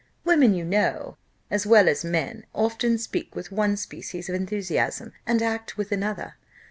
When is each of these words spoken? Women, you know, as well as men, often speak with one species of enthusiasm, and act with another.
Women, 0.25 0.55
you 0.55 0.65
know, 0.65 1.17
as 1.51 1.67
well 1.67 1.87
as 1.87 2.03
men, 2.03 2.47
often 2.55 2.97
speak 2.97 3.35
with 3.35 3.51
one 3.51 3.77
species 3.77 4.29
of 4.29 4.35
enthusiasm, 4.35 5.13
and 5.27 5.43
act 5.43 5.77
with 5.77 5.91
another. 5.91 6.37